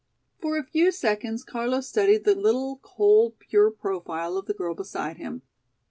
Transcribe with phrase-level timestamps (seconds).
[0.39, 5.17] For a few seconds Carlo studied the little cold, pure profile of the girl beside
[5.17, 5.43] him.